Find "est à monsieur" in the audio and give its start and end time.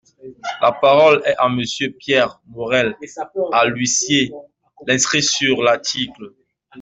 1.25-1.91